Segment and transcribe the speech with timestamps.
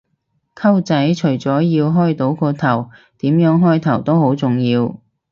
[0.55, 4.97] 溝仔，除咗要開到個頭，點樣開頭都好重要